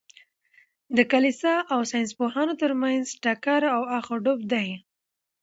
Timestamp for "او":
1.73-1.79, 3.75-3.81